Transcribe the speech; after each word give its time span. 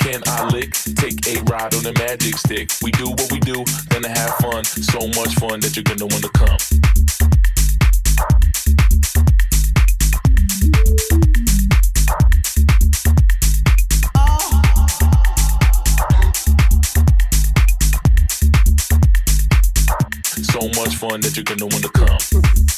can 0.00 0.22
I 0.26 0.48
lick? 0.48 0.72
Take 0.96 1.26
a 1.28 1.42
ride 1.42 1.74
on 1.74 1.82
the 1.82 1.92
magic 1.98 2.36
stick. 2.36 2.70
We 2.82 2.90
do 2.92 3.10
what 3.10 3.30
we 3.30 3.38
do, 3.40 3.64
gonna 3.90 4.08
have 4.08 4.34
fun. 4.36 4.64
So 4.64 4.98
much 5.20 5.34
fun 5.36 5.60
that 5.60 5.76
you're 5.76 5.84
gonna 5.84 6.06
wanna 6.06 6.28
come. 6.30 6.58
So 20.42 20.60
much 20.80 20.96
fun 20.96 21.20
that 21.20 21.36
you're 21.36 21.44
gonna 21.44 21.66
wanna 21.66 21.88
come. 21.90 22.69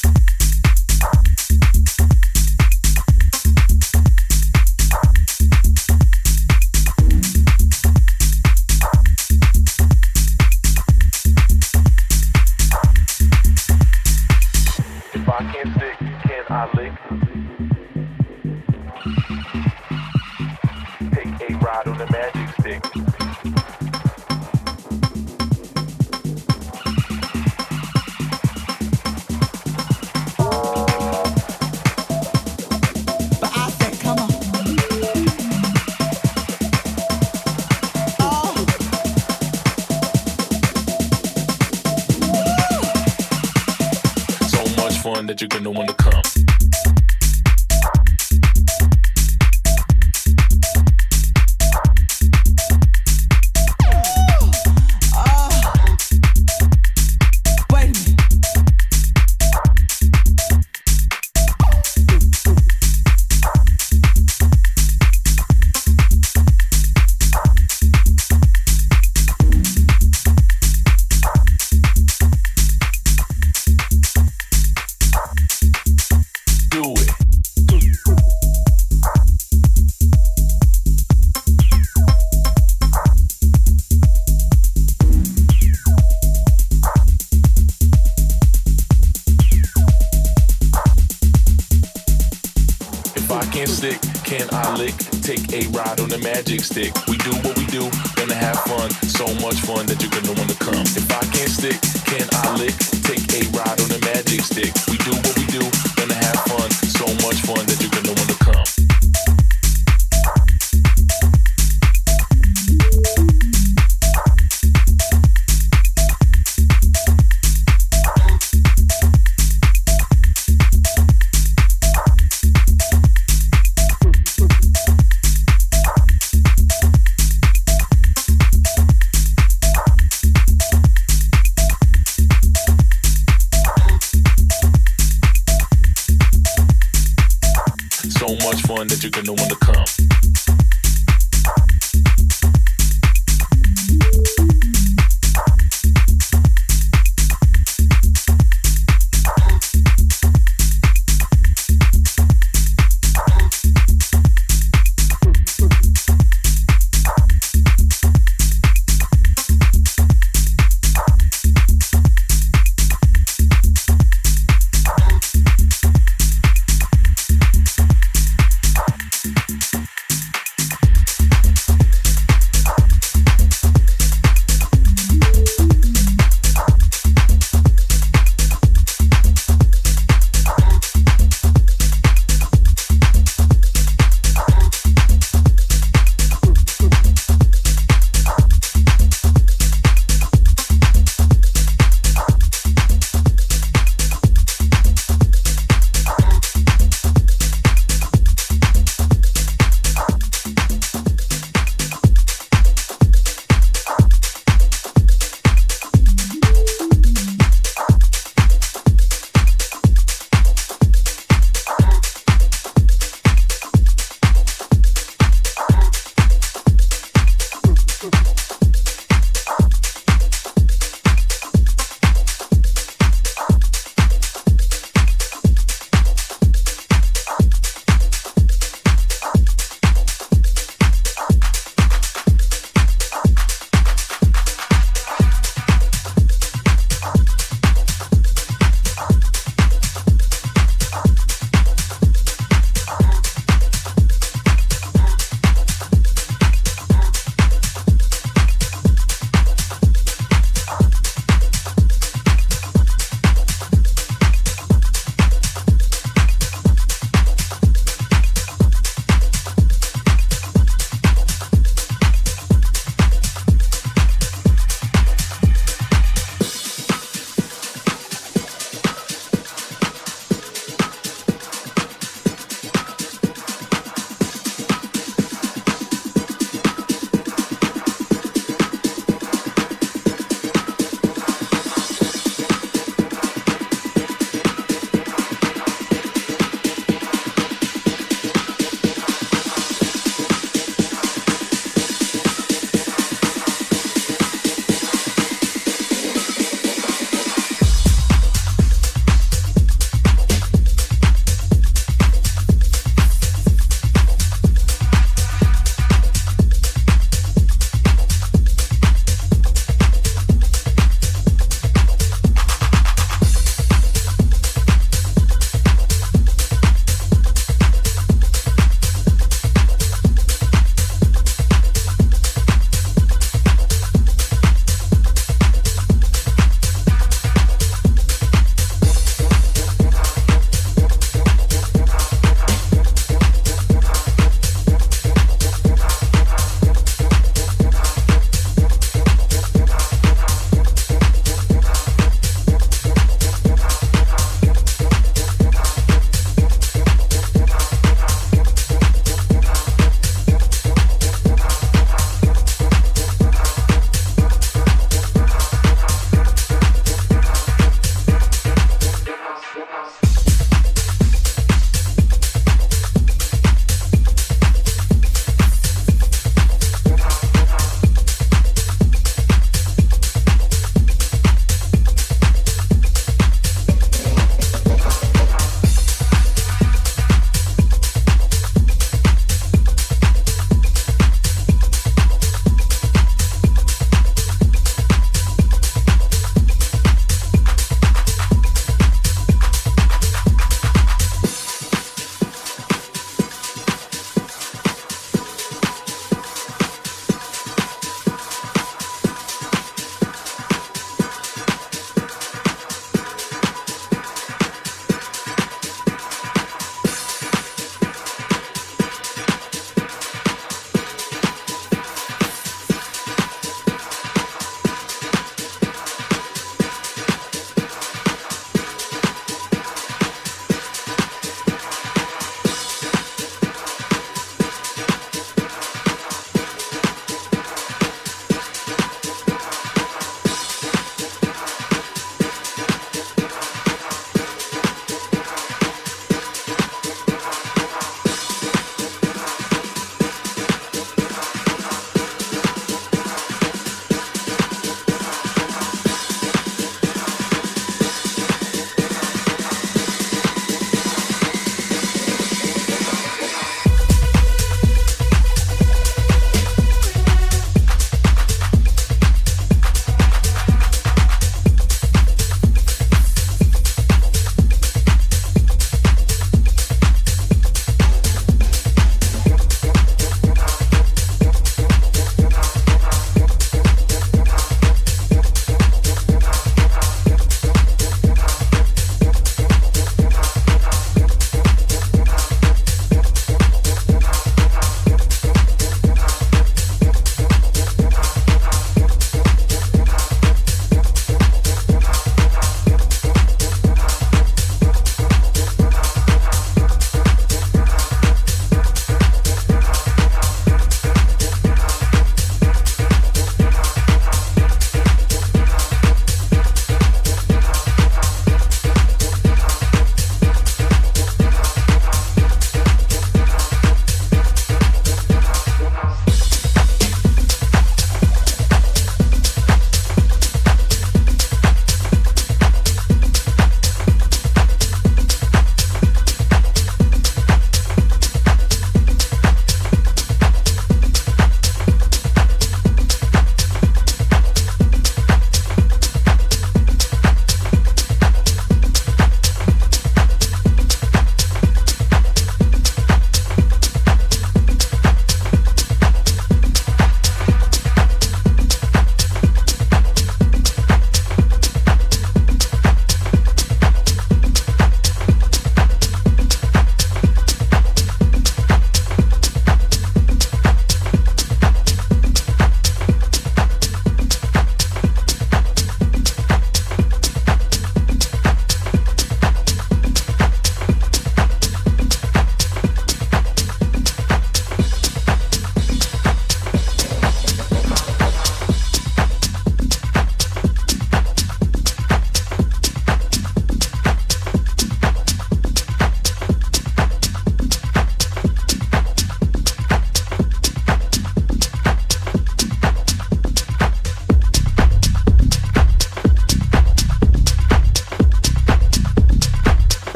that 45.33 45.41
you're 45.41 45.47
gonna 45.47 45.71
wanna 45.71 45.93
come. 45.95 46.22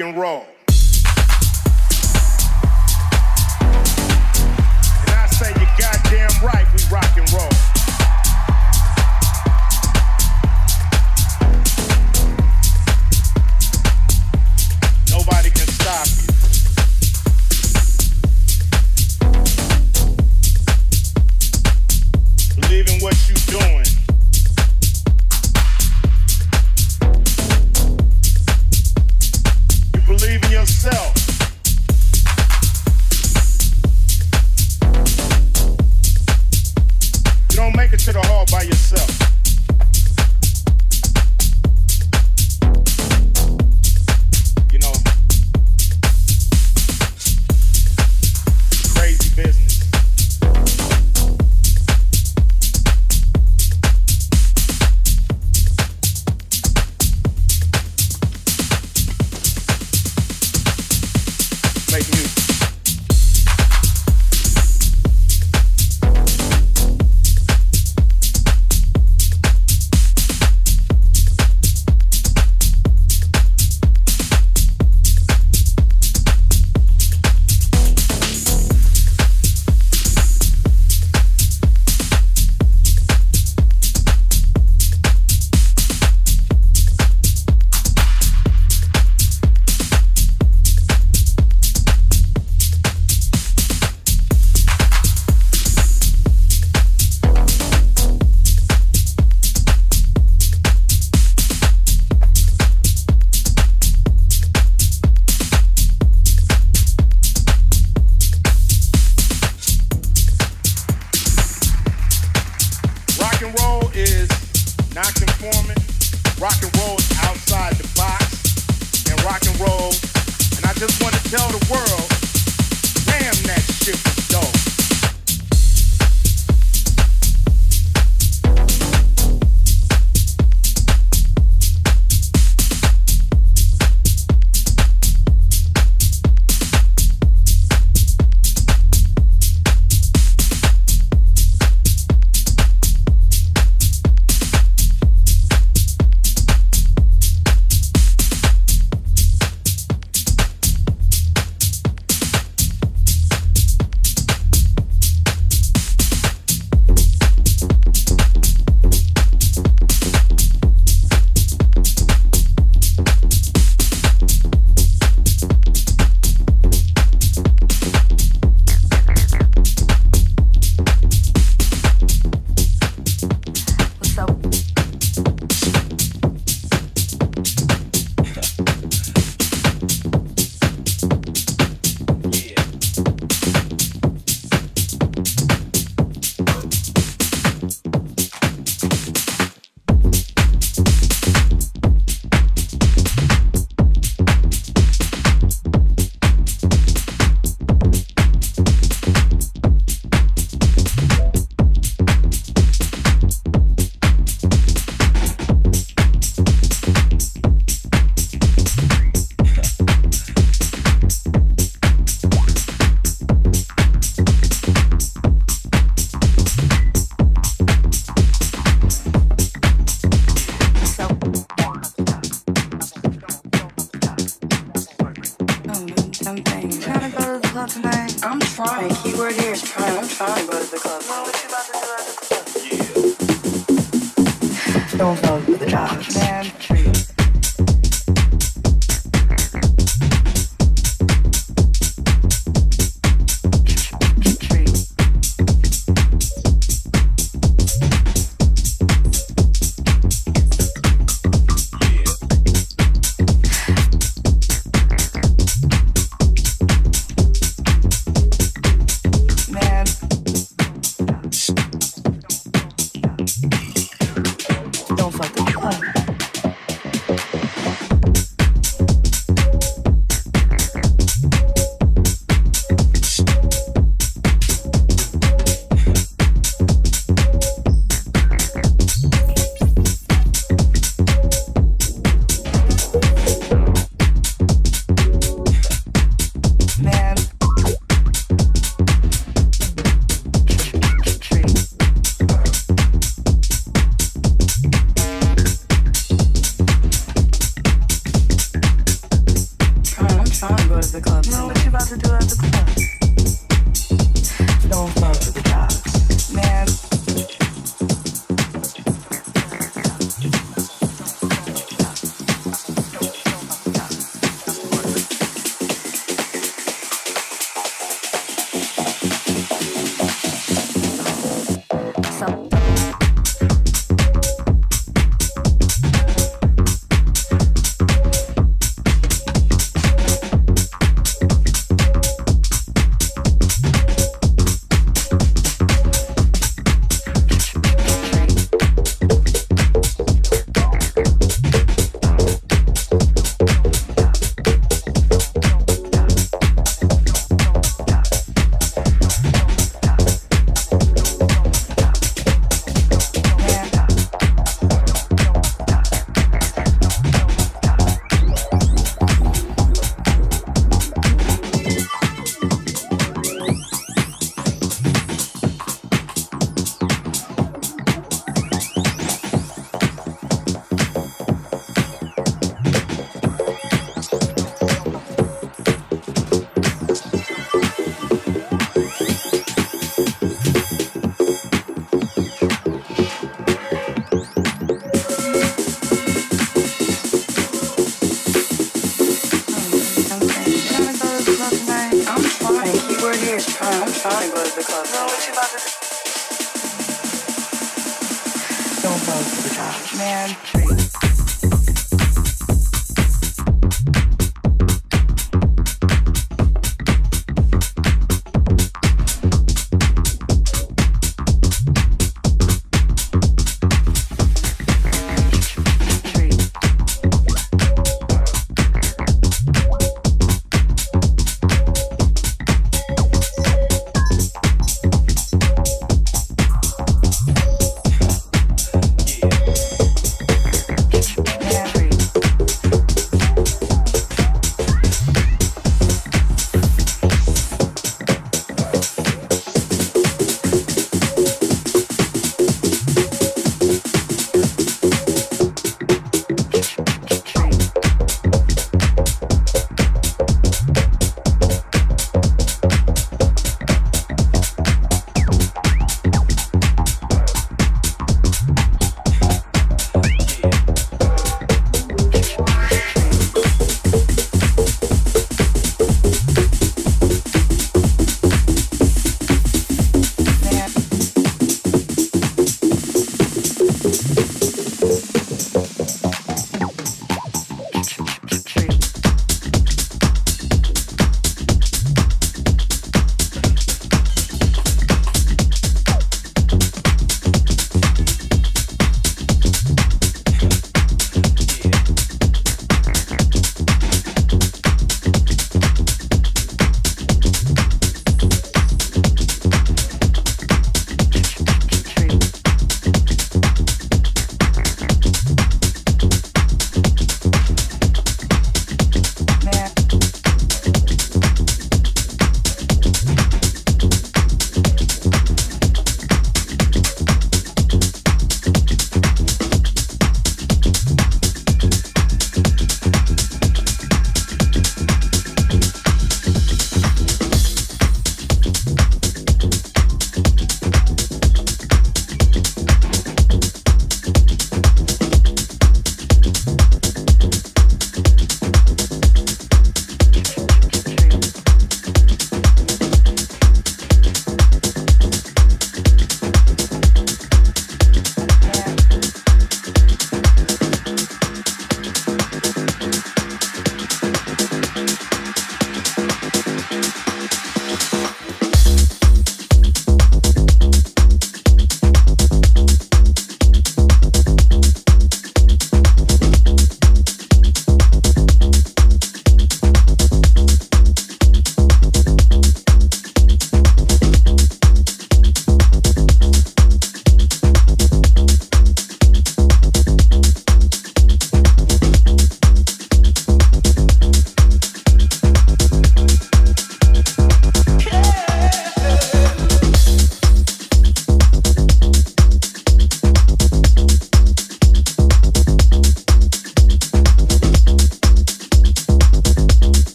And 0.00 0.16
roll. 0.16 0.46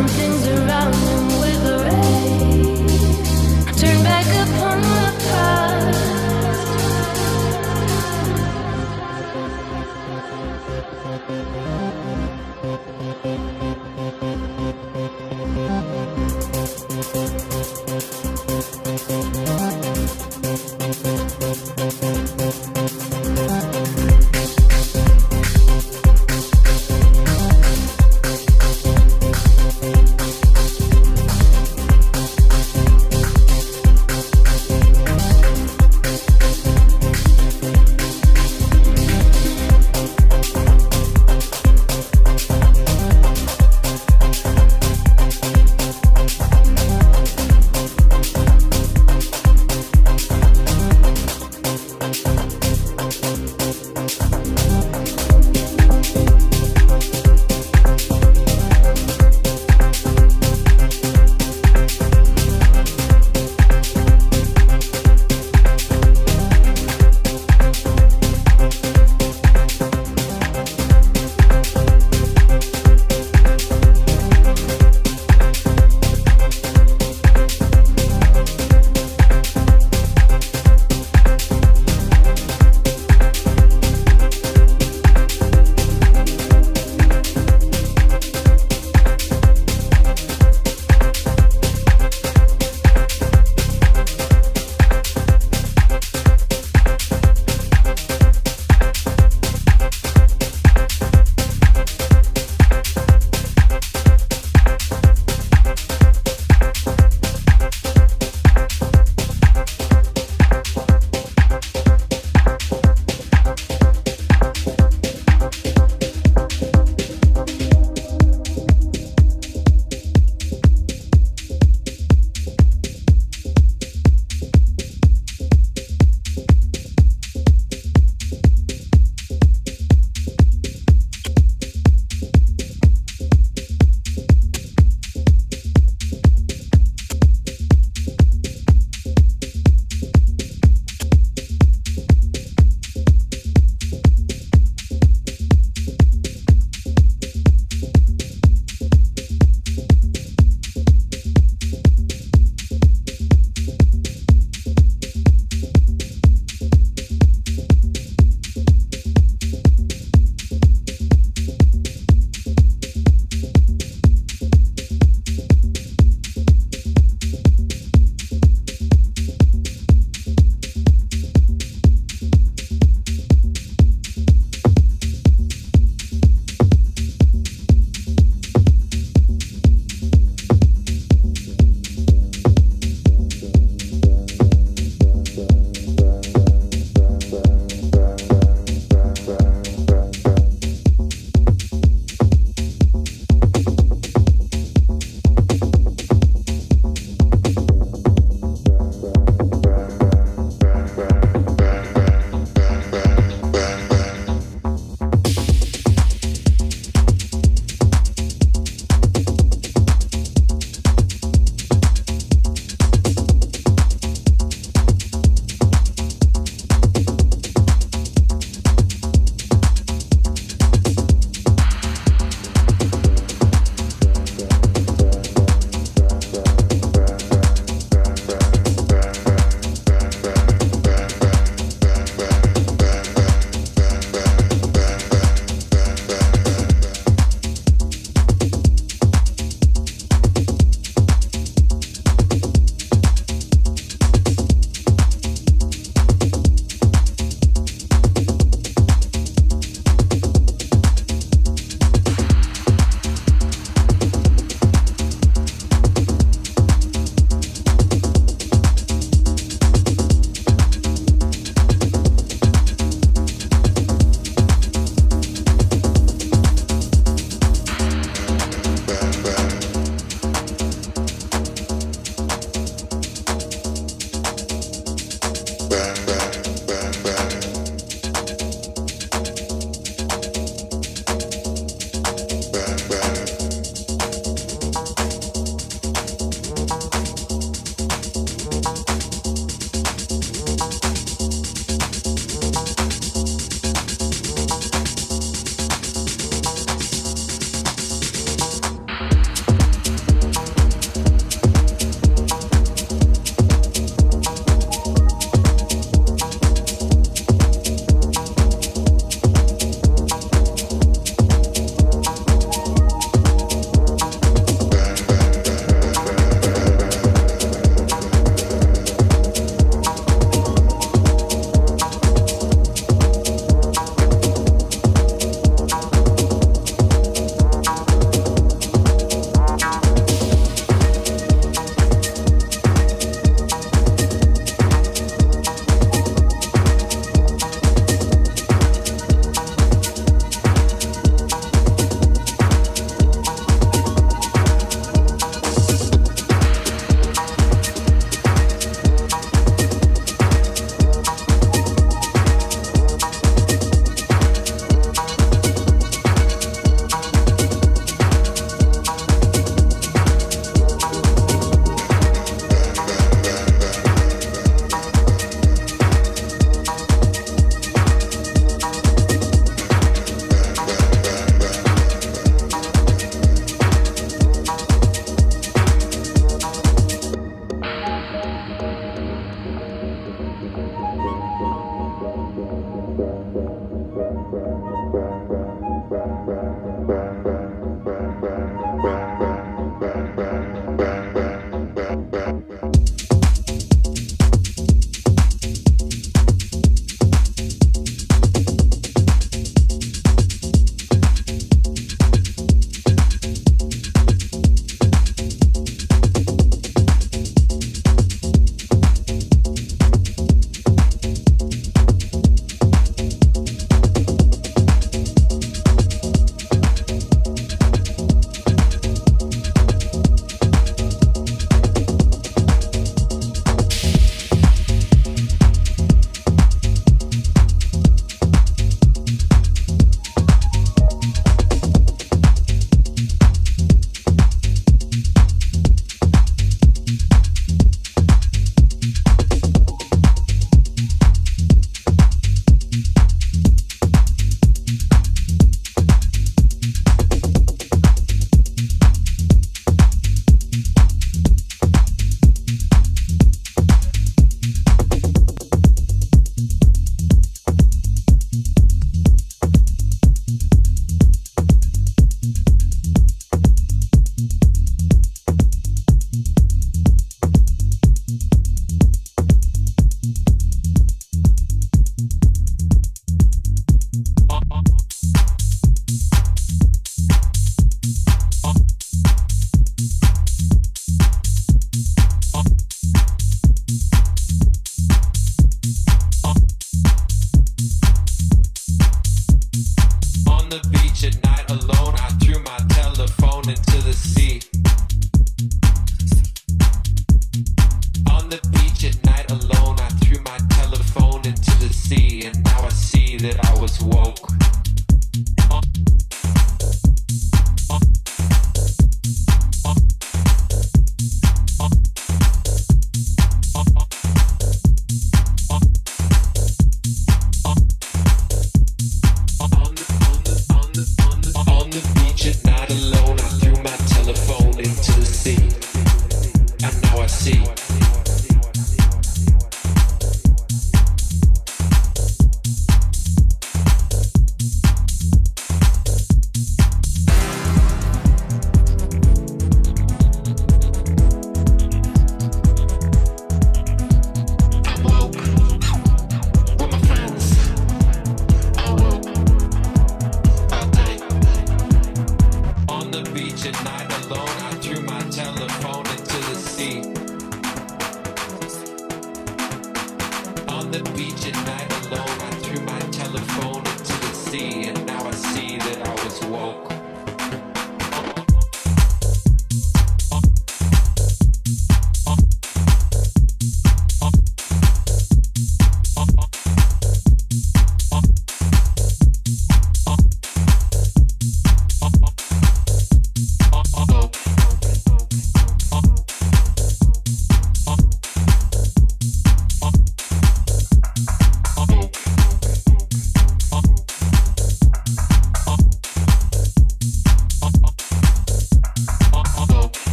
mountains 0.00 0.48
around. 0.48 1.09